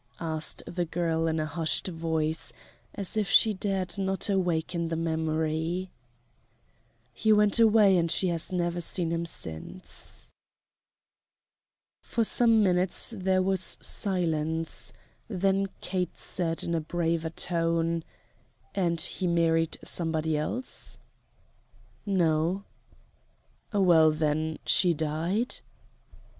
[0.19, 2.51] asked the girl in a hushed voice,
[2.95, 5.91] as if she dared not awaken the memory.
[7.13, 10.31] "He went away and she has never seen him since."
[12.01, 14.91] For some minutes there was silence,
[15.27, 18.03] then Kate said in a braver tone:
[18.73, 20.97] "And he married somebody else?"
[22.07, 22.63] "No."
[23.71, 25.57] "Well, then, she died?"